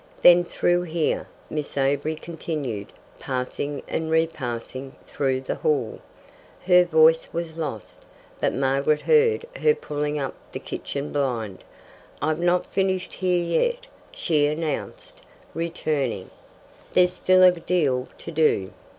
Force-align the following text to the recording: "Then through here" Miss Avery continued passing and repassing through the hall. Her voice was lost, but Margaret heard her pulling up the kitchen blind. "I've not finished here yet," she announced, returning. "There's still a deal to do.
"Then 0.23 0.43
through 0.43 0.81
here" 0.89 1.27
Miss 1.51 1.77
Avery 1.77 2.15
continued 2.15 2.91
passing 3.19 3.83
and 3.87 4.09
repassing 4.09 4.93
through 5.05 5.41
the 5.41 5.53
hall. 5.57 5.99
Her 6.65 6.83
voice 6.85 7.31
was 7.31 7.55
lost, 7.55 8.03
but 8.39 8.51
Margaret 8.51 9.01
heard 9.01 9.45
her 9.57 9.75
pulling 9.75 10.17
up 10.17 10.33
the 10.53 10.57
kitchen 10.59 11.11
blind. 11.11 11.63
"I've 12.19 12.39
not 12.39 12.65
finished 12.65 13.13
here 13.13 13.43
yet," 13.43 13.85
she 14.11 14.47
announced, 14.47 15.21
returning. 15.53 16.31
"There's 16.93 17.13
still 17.13 17.43
a 17.43 17.51
deal 17.51 18.07
to 18.17 18.31
do. 18.31 18.71